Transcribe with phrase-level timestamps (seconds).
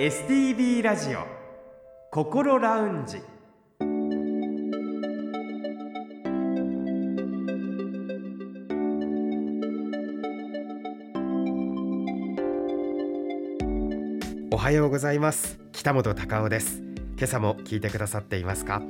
[0.00, 1.26] STB ラジオ
[2.10, 3.18] 心ラウンジ。
[14.50, 15.60] おはようございます。
[15.72, 16.80] 北本隆夫です。
[17.18, 18.80] 今朝も聞いてくださっていますか？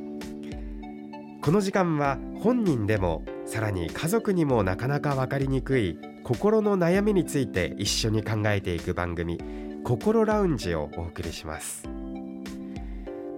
[1.42, 9.40] この時間は本人でもさらに家族にもなかなかわかりにくい心の悩みについて一緒に考えていく番組。
[9.84, 11.88] 心ラウンジをお送りします。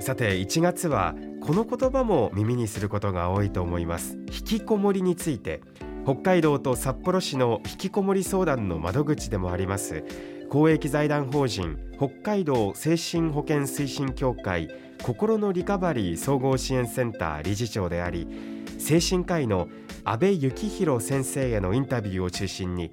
[0.01, 4.19] さて1月はこの言葉も耳にすることが多いと思います。
[4.29, 5.61] 引きこもりについて
[6.05, 10.03] 北海道と札幌市の引きこもり相談の窓口でもあります
[10.51, 14.69] 公益財団法人北海道精神保健推進協会
[15.03, 18.27] 心のリカバリー総合支援センター理事長であり
[18.79, 19.69] 精神科医の
[20.03, 22.91] 阿部幸弘先生へのインタビューを中心に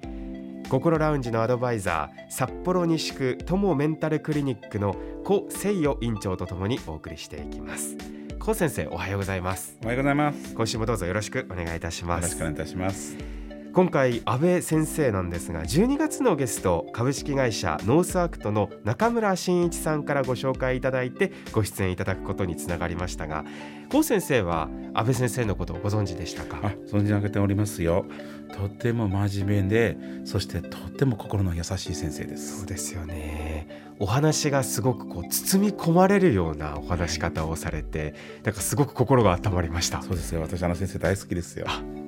[0.70, 4.94] こころラウンジのアドバイザー札幌西区友メンタルクリニックの
[5.24, 7.96] 古誠代院長とともにお送りしていきます。
[8.40, 9.76] 古先生おはようございます。
[9.82, 10.54] おはようございます。
[10.54, 12.22] 今週もどうぞよろしくお願いいたします。
[12.22, 13.39] よろしくお願いいたします
[13.72, 23.44] 今回阿部先生なんですが12月のゲスト株式会社ノースアクトの中村真一さんからご紹介いただいてご出演いただくことにつながりましたが
[23.88, 26.58] 古先生は阿部先生のことをご存知でしたか？
[26.64, 28.06] あ存じ上げておりますよ。
[28.52, 32.58] とても真面目でそしてとても心の優しい先生です。
[32.58, 33.68] そうですよね。
[34.00, 40.02] お話がすごくこう包み込まれるようなお話し方をされてだからすごく心が温まりました。
[40.02, 40.40] そうですよ。
[40.40, 41.66] 私あの先生大好きですよ。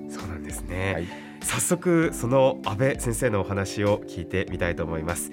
[0.09, 5.31] そうなんですね、はい早速その安倍先生のお話を聞いてみたいと思います。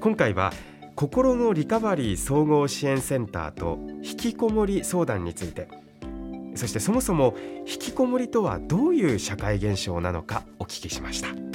[0.00, 0.52] 今回は
[0.94, 5.68] 心のリカバリー総合支援センターと引きこもり相談について。
[6.54, 11.51] そしてそもそも引きこもりとはどういう社会現象なのかお聞きしました。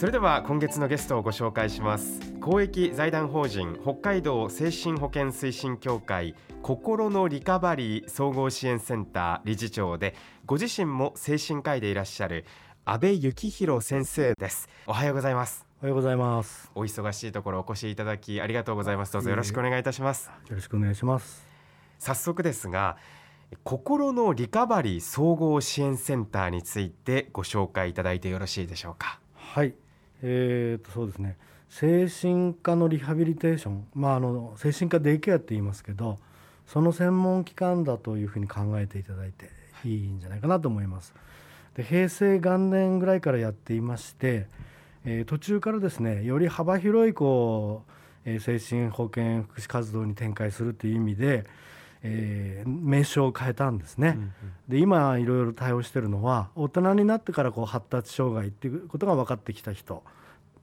[0.00, 2.32] それでは今月のゲストをご紹介します。
[2.40, 10.14] 公益財団法人北海道精神保健推進協会心のリカバリー総合支援センター理事長で
[10.46, 12.46] ご自身も精神科医でいらっしゃる
[12.86, 14.70] 安倍幸弘先生です。
[14.86, 15.66] おはようございます。
[15.82, 16.70] おはようございます。
[16.74, 19.12] お忙しいところお越しいただきありがとうございます。
[19.12, 20.30] どうぞよろしくお願いいたします。
[20.48, 21.46] よろしくお願いします。
[21.98, 22.96] 早速ですが
[23.64, 29.20] 心のリカバリー総合支援センターについてご紹介いただいてよろしいでしょうか。
[29.34, 29.74] はい、
[30.22, 31.36] えー、とそうですね。
[31.68, 36.18] 精神科のリハビリテーション、まああの精神科デイケアって言いますけど、
[36.66, 39.50] その専門機関だというふうに考えていただいて
[39.84, 41.14] いいんじゃないかなと思います。
[41.74, 44.46] で平成元年ぐらいからやっていまして、
[45.04, 47.90] えー途中からですねより幅広いこう、
[48.24, 51.44] えー精神保健福祉活動に展開するという意味で、
[52.02, 54.18] えー名称を変えたんですね。
[54.68, 60.02] で今いろいろ対応しているのは大人になってからこう発達障害っていうことが分かってきた人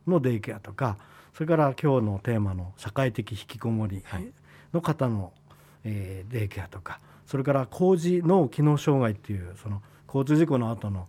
[0.07, 0.97] のデイケアとか
[1.33, 4.27] それから今日のテーマの社会的引きこもりはい。
[4.73, 5.31] の方の、
[5.83, 11.07] えーデイケアとかそれから工事脳機能障害っていうその交通事故の後の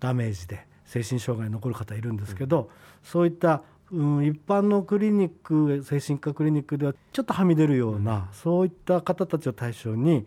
[0.00, 2.70] ダメージで精神障害に残る方いるんですけど、
[3.02, 10.26] そういったうん、一般のクリニック精神科クリニックではちょっとはみ出るような、そういった方たちを対象に、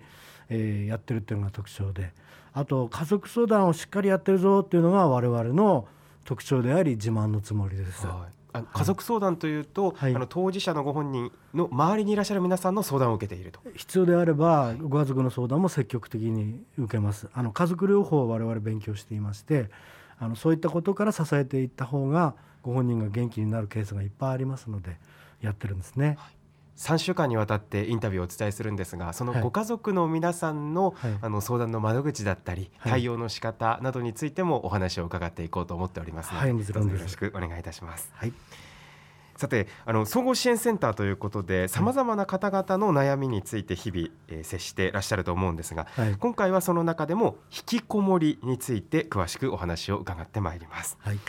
[0.50, 2.12] えーやってるっていうのが特徴で。
[2.54, 5.88] あと家族相談をしっかりやってるぞっていうのが我々の
[6.26, 8.06] 特徴であり自慢のつもりです。
[8.06, 8.34] はい。
[8.54, 10.16] あ家族相談というと、はい。
[10.16, 13.62] あの当事者のご本人の周りにいらっしゃる皆さんの相談を受けていると。
[13.76, 17.30] 必要であればご家族の相談も積極的に受けます。
[17.34, 19.70] あの家族療法を我々勉強していまして
[20.22, 24.98] あのそういったことから支えていった方がご本人が元気になるケースがいっぱいありますので
[25.42, 26.18] やってるんですね。
[26.78, 29.42] 3週間にわたってインタビューをお伝えするんですがそのはい。
[29.42, 31.18] ご家族の皆さんの,、はい。
[31.22, 32.92] あの相談の窓口だったりはい。
[32.92, 38.12] 対応の仕方などについてもお話を伺っていこうと思っておりますので、はいよろしくお願いいたします。
[38.14, 38.34] はい、
[39.38, 46.16] さてあの総合支援センターということでさまざまな方々の悩みについて日々、えー接していらっしゃると思うんですがはい。
[46.16, 50.98] 今回はその中でも引きこもりについて詳しくお話を伺ってまいります。
[51.00, 51.20] はい。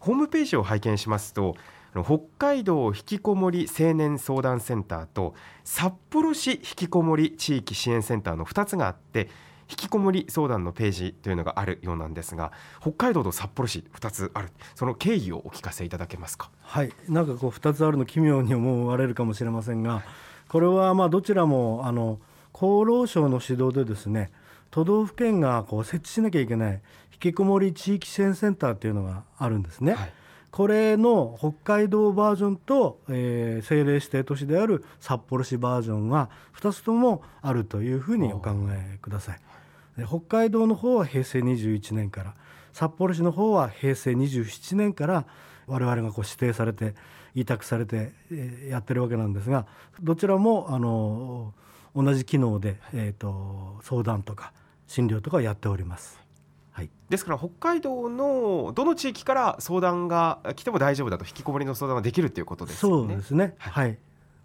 [0.00, 1.56] ホームページを拝見しますと
[1.92, 5.34] 北海道引きこもり青年相談センターと
[5.64, 9.28] 札幌市引きこもり地域支援センターの2つがあって
[9.70, 16.50] 引きこもり相談のページというのがあるようなんですが北海道と札幌市2つあるその経緯をお聞かせいただけますか？
[16.62, 20.02] はい、なんかこう2つあるの奇妙に思われるかもしれませんが
[20.48, 22.18] これはまあどちらもあの
[22.54, 24.30] 厚労省の指導でですね
[24.70, 26.80] 都道府県がこう設置しなきゃいけない
[27.12, 29.94] 引きこもり地域支援センターっていうのがあるんですね。
[29.94, 30.12] はい
[30.58, 39.40] これの北海道バージョンと、えー政令指定都市である札幌市バージョンが2つともあるというふうにお考えください。
[39.96, 42.34] で北海道の方は平成21年から
[42.72, 45.26] 札幌市の方は平成27年から、
[45.68, 46.96] 我々がこう指定されて
[47.36, 49.64] 委託されて、えやってるわけなんですが
[50.02, 51.54] どちらもあの
[51.94, 54.52] 同じ機能で、えー、と相談とか
[54.88, 56.27] 診療とかをやっております。
[57.08, 63.08] はい、ですから北海道のどの地域から相談が来ても大丈夫だと引きこもりの相談ができるっていうことですよね。
[63.08, 63.98] そうですね、ははい。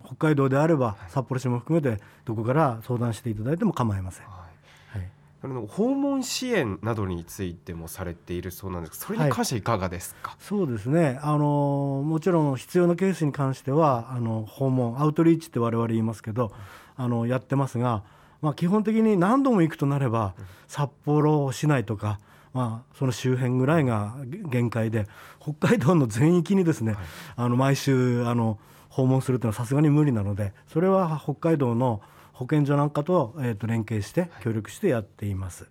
[0.06, 4.26] 北海道であれば札幌市も含めてどこから相談していただいても構いません。
[4.26, 4.48] は
[4.96, 4.98] い。
[5.00, 5.10] はい。
[5.42, 9.00] それの訪問支援などについてもされているそうなんです。
[9.00, 11.20] がそれに関していかがですか、そうですね。
[11.22, 16.52] あのもちろん必要なケースに関してはあの訪問アウトリーチって我々言いますけど
[16.96, 18.04] あのやってますが、
[18.42, 20.34] まあ、基本的に何度も行くとなれば
[20.68, 22.20] 札幌市内とか、
[22.54, 24.16] まあ、その周辺ぐらいが
[24.50, 25.08] 限界で
[25.42, 26.96] 北海道の全域にですね、
[27.36, 28.60] あの毎週あの
[28.90, 32.02] 訪問するというのはさすがに無理なのでそれは北海道の
[32.32, 35.68] 保健所なんかと,、えー、と連携して協力してやっています。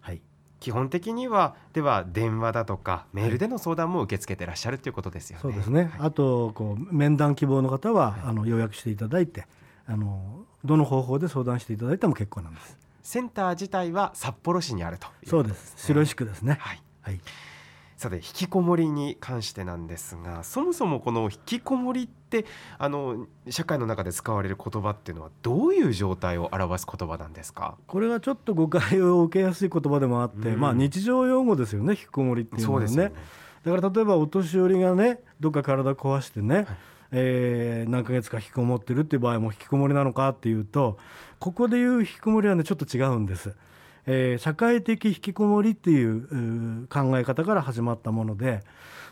[0.00, 0.20] はい
[0.60, 5.42] 基本的にはでは電話だとかメールでの相談も受け付けてらっしゃるということですよね。
[5.42, 5.92] そうですね。
[5.98, 9.46] あとこう面談希望の方は、あの予約していただいて、
[9.86, 12.78] あのどの方法で相談していただいても結構なんです。
[13.04, 15.74] センター自体は札幌市にあるというそうです。
[15.76, 16.56] 白石区ですね。
[16.58, 16.82] はい。
[17.02, 17.20] はい。
[17.96, 22.44] さて引きこもりに関してなんですがそもそもこの引きこもりって
[22.76, 27.76] あの社会の中で使われる言葉っていうのはどういう状態を表す言葉なんですか？
[27.86, 31.92] これがちょっと誤解を受けやすい言葉でもあって、うんまあ日常用語ですよね。
[31.92, 32.86] 引きこもりっていうのはね。
[32.88, 33.14] そうですよね
[33.64, 36.66] だから例えばお年寄りがね、どっか体壊してね。
[37.16, 40.98] えー何ヶ月か引きこもってるっていう場合も引きこもりなのかっていうと
[41.38, 43.54] ここでいう引きこもりはねちょっと違うんです、
[44.06, 48.62] えー社会的引きこもりっていう考え方から始まったもので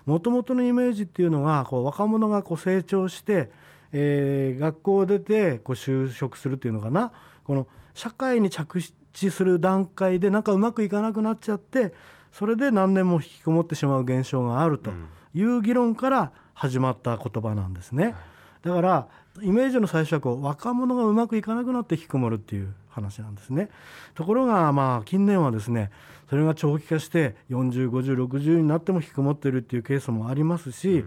[0.05, 3.51] もともとのイメージっていうのがこう若者がこう成長して、
[3.93, 7.13] えー学校を出てこう就職するっていうのかな。
[7.45, 8.81] この社会に着
[9.13, 11.93] 地する段階でなんかうまくいかなくなっちゃって
[12.33, 14.91] それで何年も引きこもってしまう現象があると。
[15.35, 18.15] いう議論から始まった言葉なんですね。
[18.63, 19.09] だから
[19.41, 23.71] イメージの最初はこう若者がうまくいかなくなって引きこもるっていう話なんですね。
[24.15, 25.91] ところがまあ近年はですね
[26.29, 31.05] それが長期化して405060になっても引きこもってるっていうケースもありますし、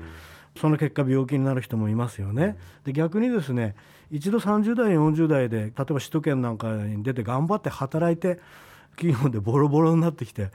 [0.60, 2.58] その結果病気になる人もいますよね。
[2.84, 3.76] で逆にですね
[4.12, 8.40] 一度30代40代で例えば首都圏なんかに出て頑張って働いて
[8.98, 10.52] 企業でボロボロになってきて、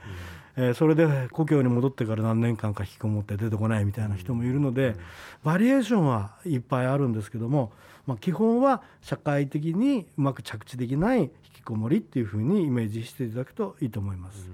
[0.55, 4.95] えーそれで故郷に戻ってから何年間か引きこもって出てこないみたいな人もいるので、
[5.43, 7.71] バリエーションはいっぱいあるんですけども、
[8.05, 14.49] まあ、基本は社会的にうまく着地できない引きこもりっていうふうにイメージしていただくといいと思います。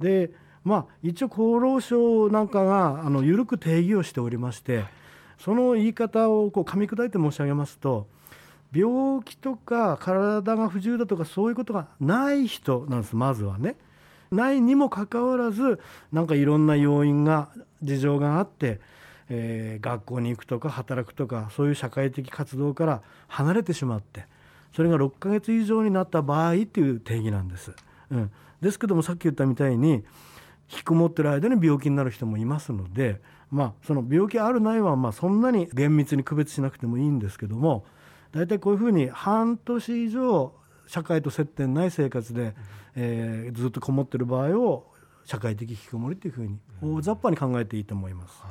[0.00, 0.30] で
[0.64, 4.84] まあ一応厚労省なんかがあの緩く定義をしておりまして
[5.38, 8.08] その言い方をこう噛み砕いて申し上げますと
[8.72, 13.76] 病気とか体が不自由だとかそういうことがない人なんですまずはね。
[14.30, 15.80] ないにもかかわらず
[16.12, 17.48] なんかいろんな要因が
[17.82, 18.80] 事情があって、
[19.28, 24.26] えー学校に行くとか働くとかそういう社会的活動から離れてしまって
[24.74, 27.72] それが6ヶ月以上になった場合っていう定義なんです。
[28.10, 28.30] うん、
[28.60, 30.04] ですけどもさっき言ったみたいに
[30.70, 33.20] 引きこもってる間に病気になる人もいますので、
[33.50, 37.84] まあ、その病気あるないはまあそんなに厳密に区別しなくてもいいんですけども
[38.32, 40.52] 大体こういうふうに半年以上
[40.86, 42.54] 社会と接点ない生活で、
[42.94, 44.86] えーずっとこもってる場合を
[45.24, 48.42] 社会的引きこもりというふうに大雑把に考えていいと思います。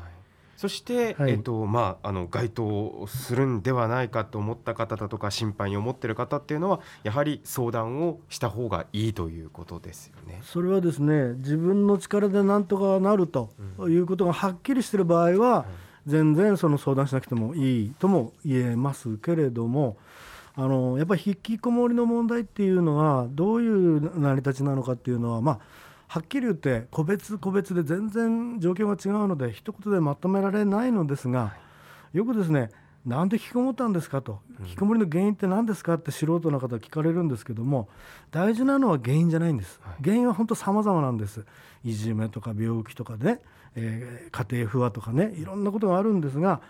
[0.57, 1.31] そして、はい。
[1.31, 10.41] えっとまあ、あの該当するんではないかと思った方だとか心配に思っている方っていうのはやはり相談をした方がいいということですよね。
[10.43, 15.65] それはですね自分の力でなんとかなるということがはっきりしている場合は、
[16.07, 19.97] 全然その相談しなくてもいいとも言えますけれども
[20.57, 25.59] あのやっぱり引きこもりの問題っていうのはどういう成り立ちなのかっていうのはまあ
[26.07, 31.55] はっきり言って個別個別で全然状況が違うので一言でまとめられないのですが
[32.13, 32.69] よくですね
[33.05, 34.39] なんで引きこもったんですかと。
[34.61, 37.87] 引きこもりの原因って何ですかって素人の方聞かれるんですけども
[38.31, 41.45] 大事なのは原因じゃないんです、原因は本当様々なんです。
[41.83, 43.41] いじめとか病気とかね、
[43.75, 46.61] えー家庭不和とかねいろんなことがあるんですが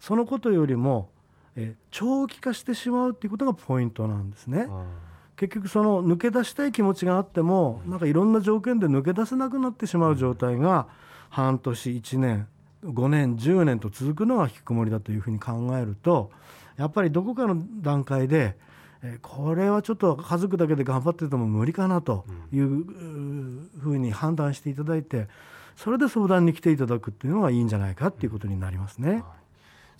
[0.00, 1.10] そのことよりも、
[1.56, 4.66] えー長期化してしまうっていうことがポイントなんですね。
[5.36, 10.86] 結局その抜け出したい気持ちがあってもなんかいろんな条件で抜け出せなくなってしまう状態が
[11.30, 12.46] 半年1年
[12.84, 16.30] 5年10年と続くのが引きこもりだというふうに考えると
[16.76, 18.56] やっぱりどこかの段階で
[19.02, 22.84] えーこれはちょっと家族だけで頑張ってても無理かなという
[23.80, 25.28] ふうに判断していただいて
[25.74, 29.24] それで相談に来ていただくっていうのがいいんじゃないかっていうことになりますね。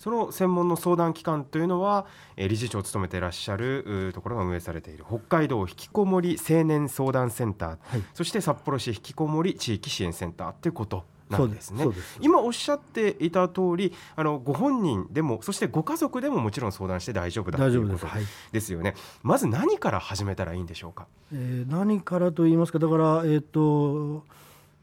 [0.03, 2.05] その専門の相談機関というのは、
[2.35, 8.03] えー理事長を務めていらっしゃるところが運営されている北海道引きこもり青年相談センター、はい。
[8.13, 11.87] そして札幌市引きこもり地域支援センターということなんですね。
[12.19, 18.07] 今おっしゃっていた通りあのご本人でもそしてご家族でももちろん相談して大丈夫だと大いうこと
[18.51, 18.73] です。
[18.73, 18.95] よね。
[19.21, 21.07] まず何から始めたらいいんでしょうか？
[21.31, 22.79] えー何からと言いますか？
[22.79, 24.25] だからえっ、と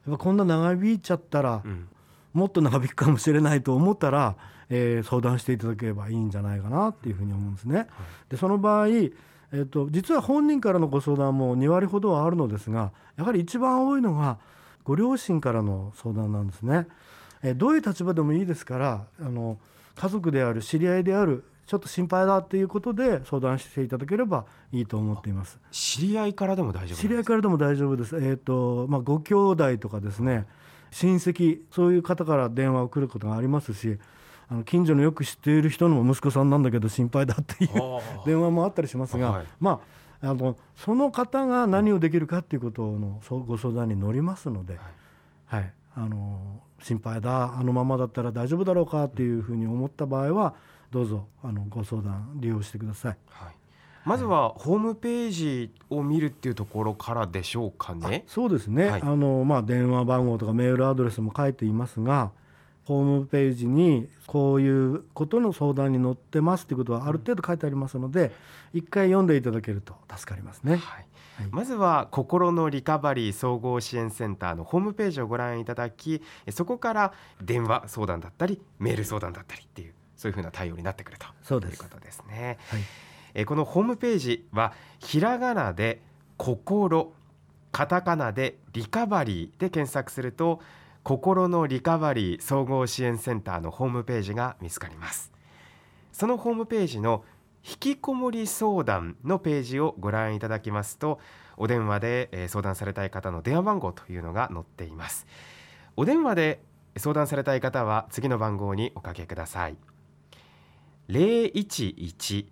[0.09, 1.89] やっぱこんな長引いちゃったら、うん。
[2.33, 4.37] もっと長引くかもしれないと思ったら、
[4.71, 7.89] えー相談していただければいいんじゃないかなっていうふうに思うんですね。
[8.29, 14.39] でその場合、えー、と実は本人からのご相談も2割ほどはあるのですがやはり一番多いのが
[14.85, 16.87] ご両親からの相談なんですね。
[17.43, 19.59] えーどういう立場でもいいですからあの
[19.97, 25.61] 家族である知り合いであるちょっと心配だっていうことで相談していただければいいと思っています。
[25.71, 28.17] 知り合いからでも大丈夫知り合いからでも大丈夫です。
[28.21, 30.49] えっ、とまあご兄弟とかですね、
[30.91, 33.99] 親戚そういう方から電話を来ることがありますし、
[34.50, 37.71] あの近所のよく知っている人の息子さんなんだけど心配だっていう
[38.26, 39.47] 電話もあったりしますが、はい。
[39.61, 39.80] ま
[40.23, 44.78] ああのその方が何をできるかっていうことのご相談に乗りますので、
[45.47, 50.54] はい、あの心配だあのままだったら大丈夫だろうかっていうふうに思った場合は
[50.90, 53.16] どうぞあのご相談利用してください。
[53.28, 53.54] はい。
[54.04, 58.25] まずはホームページを見るっていうところからでしょうかね。
[58.26, 59.02] そうですね、はい。
[59.02, 62.33] あのまあ、電話番号とかメールアドレスも書いていますが
[62.90, 68.32] ホームページにこういうことの相談に載ってますということはある程度書いてありますので
[68.75, 70.73] 一回読んでいただけると助かりますね。
[70.73, 71.06] はい。
[71.37, 71.49] はい。
[71.52, 76.20] まずは心のリカバリー総合支援センターのホームページをご覧いただき
[76.50, 81.75] そこから電話相談だったりメール相談だったりっていうそういうふうな対応になってくるとそうです。
[81.75, 82.59] いうことですね。
[82.70, 82.80] はい。
[83.35, 86.02] えーこのホームページはひらがなで
[86.37, 87.12] 心
[87.70, 90.61] カタカナでリカバリーで検索すると
[91.02, 95.33] 心のリカバリー総合支援センターのホームページが見つかります。
[96.12, 97.25] そのホームページの
[97.69, 101.19] 引きこもり相談のページをご覧いただきますと
[101.57, 105.26] お電話で相談されたい方の電話番号というのが載っています。
[105.97, 106.62] お電話で
[106.97, 109.76] 相談されたい方は次の番号におかけください。
[111.09, 112.47] 011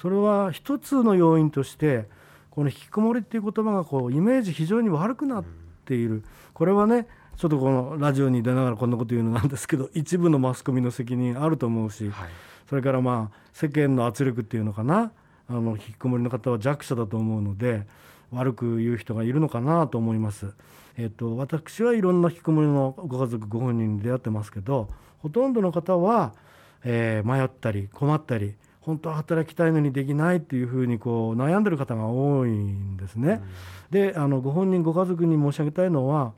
[0.00, 2.08] それは一つの要因として
[2.50, 5.44] この引きこもりっていう言葉がこうイメージ非常に悪くなっ
[5.84, 12.28] ている、これはねちょっとこのラジオに出ながらこんなこと言うのなんですけど一部のマスコミの責任あると思うし、はい
[12.68, 15.12] それからまあ世間の圧力っていうのかな
[15.48, 17.86] あの引きこもりの方は弱者だと思うので
[18.32, 20.54] 悪く言う人がいるのかなと思います。
[20.96, 26.34] えっと私はいろんな引きこもりのご家族ご本人に出会ってますけどほとんどの方は、
[26.84, 33.42] えー迷ったり困ったり本当は働きたいのにできないっていうふうにこう悩んでる方が多いんですね。
[33.90, 36.32] であのご本人ご家族に申し上げたいのは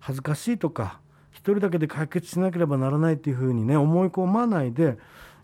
[0.00, 0.98] 恥ずかしいとか
[1.30, 4.98] 一人だけで解決しなければならないっていうふうにね思い込まないで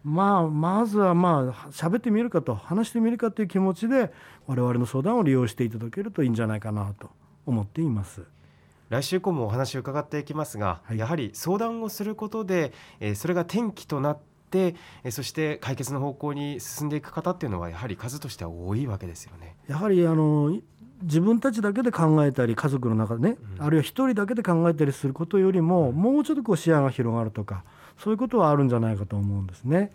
[0.05, 4.13] まあまずはまあ喋ってみるかと話してみるかという気持ちで
[4.47, 7.11] 我々の相談を利用していただけるといいんじゃないかなと
[7.47, 8.23] 思っています。
[8.89, 14.19] 来週以降もお話を伺っていきますが、はいやはり相談をすることで、えーそれが転機となっ
[14.51, 14.75] て、
[15.05, 19.57] えーそして解決の方向に進んでいく方っていうのはやはり数としては多いわけですよね。
[19.69, 20.65] やはりあのい
[21.03, 27.65] 自分たちだけで考えたり家族の中でね、うんあるいは一人だけで考えたりすることよりももうちょっとこう視野が広がるとか
[27.99, 29.91] そういうことはあるんじゃないかと思うんですね。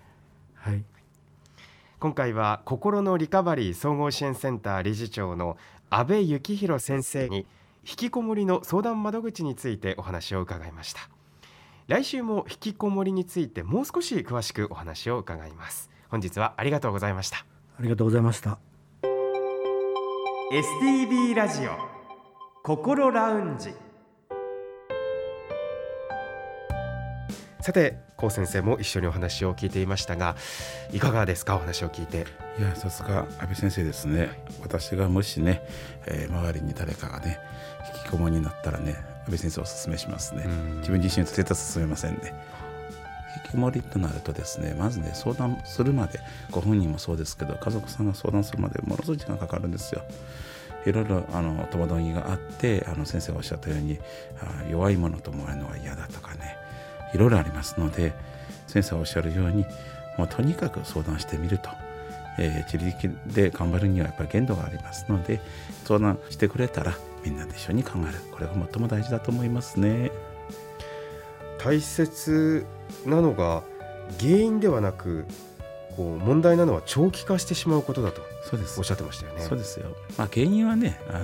[0.56, 0.84] はい。
[2.00, 5.58] 今回は心のリカバリー総合支援センター理事長の
[5.90, 7.46] 阿部幸弘先生に
[7.86, 11.02] 引きこもりの相談窓口についてお話を伺いました。
[11.88, 15.90] 来週も引きこもりについてもう少し詳しくお話を伺います。
[16.10, 17.46] 本日はありがとうございました。
[17.80, 18.60] ありがとうございました。
[20.52, 21.72] STB ラジオ
[22.64, 23.74] 心ラウンジ
[27.64, 30.36] さて高先生も一緒にお話を聞いていましたが
[30.92, 31.56] いかがですか？
[31.56, 32.26] お話を聞いて。
[32.60, 34.32] いやさすが安倍先生ですね。
[34.62, 35.62] 私がもしね、
[36.06, 37.40] えー周りに誰かがね
[37.96, 40.44] 引きこもりになったらね安倍先生おすすめしますね。
[40.46, 40.78] うん。
[40.80, 42.34] 自分自身と絶対進めませんね。
[43.38, 46.20] 引きこもりとなるとですねまずね相談するまで
[46.52, 50.02] ご本人もそうですけど家族さんが相談するまでものすごい時間かかるんですよ。
[50.86, 54.00] いろいろあの戸惑いがあってあの先生がおっしゃったように
[54.42, 56.58] あ弱いものと思われるのは嫌だとかね
[57.14, 58.14] いろいろありますので
[58.68, 59.66] 先生がおっしゃるように
[60.18, 61.70] もうとにかく相談してみると、
[62.40, 65.42] えー、自力で頑張るにはやっぱり限度がありますので
[65.86, 70.12] 相談してくれたらみんなで一緒に考えるこれが最も大事だと思いますね。
[71.58, 72.66] 大切
[73.06, 73.64] なのが
[74.20, 75.26] 原因ではなく
[75.96, 78.22] こう問題なのは長期化してしまうことだと
[78.78, 79.42] おっしゃってましたよね。
[79.42, 81.20] そうですよ、まあ、原因はねあ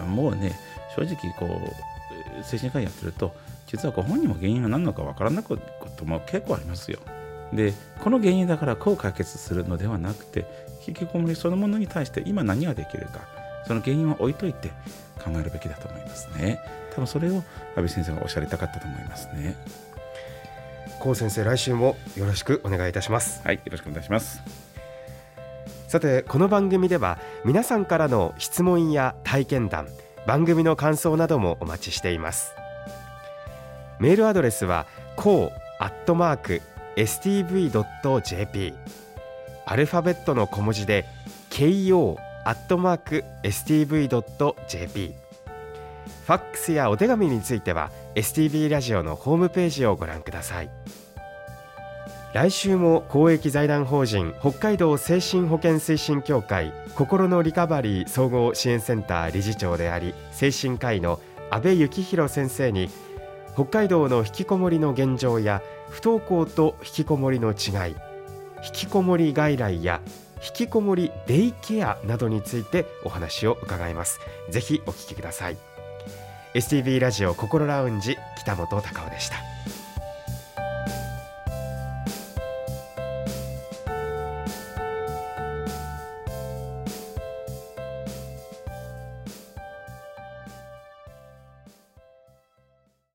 [0.00, 0.58] のもうね
[0.96, 3.34] 正直こう精神科医やってると
[3.70, 6.98] 実はご本人も原因が何なのかわからなくことも結構ありますよ。
[7.52, 7.72] で
[8.02, 10.46] この原因だからこう解決するのではなくて
[10.86, 13.20] 引きこもりそのものに対して今何ができるか
[13.66, 14.68] その原因を置いといて
[15.22, 16.60] 考えるべきだと思いますね。
[16.90, 17.42] 多分それを
[17.76, 19.56] 阿部先生がおっしゃりたかったと思いますね。
[21.00, 23.40] 高先生来週もよろしくお願いいたします。
[23.44, 24.42] はい、よろしくお願いします。
[25.90, 29.88] さてこの番組では皆さんからの質問や体験談
[30.24, 32.59] 番組の感想などもお待ちしています
[34.00, 36.62] メールアドレスはこうアットマーク
[36.96, 38.74] stv.jp
[39.66, 41.04] アルファベットの小文字で
[41.50, 45.14] ko アットマーク stv.jp
[46.26, 50.70] ファックスやお手紙については STV ラジオのホームページをご覧ください。
[52.32, 61.18] 来週も公益財団法人北海道精神保健推進協会心のリカバリー総合支援センター理事長であり精神科医の
[61.50, 62.88] 阿部幸弘先生に
[63.60, 67.94] 北海道の引きこもりの現状や不登校と引きこもりの違い
[68.64, 70.00] 引きこもり外来や
[70.36, 74.18] 引きこもりデイケアなどについてお話を伺います。
[74.48, 75.58] ぜひお聞きください。
[76.54, 79.36] STV ラジオ心ラウンジ北本隆夫でした。